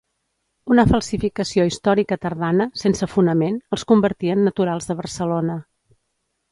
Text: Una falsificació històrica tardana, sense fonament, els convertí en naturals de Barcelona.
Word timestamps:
Una 0.75 0.85
falsificació 0.91 1.65
històrica 1.71 2.19
tardana, 2.25 2.67
sense 2.85 3.11
fonament, 3.13 3.61
els 3.79 3.87
convertí 3.93 4.35
en 4.37 4.43
naturals 4.51 4.93
de 4.93 4.99
Barcelona. 5.05 5.63